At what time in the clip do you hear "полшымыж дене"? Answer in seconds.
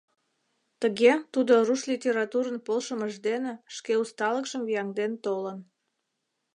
2.65-3.53